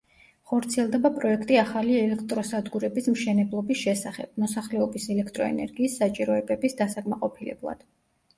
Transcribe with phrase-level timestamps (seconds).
[0.51, 7.87] ხორციელდება პროექტი ახალი ელექტროსადგურების მშენებლობის შესახებ, მოსახლეობის ელექტროენერგიის საჭიროებების დასაკმაყოფილებლად.